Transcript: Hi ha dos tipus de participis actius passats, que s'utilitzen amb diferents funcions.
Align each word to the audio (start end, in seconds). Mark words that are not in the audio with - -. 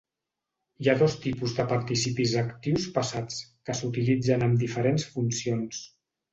Hi 0.83 0.87
ha 0.87 0.95
dos 1.01 1.17
tipus 1.25 1.53
de 1.57 1.65
participis 1.73 2.33
actius 2.43 2.89
passats, 2.97 3.39
que 3.69 3.79
s'utilitzen 3.83 4.49
amb 4.49 4.61
diferents 4.67 5.09
funcions. 5.15 5.87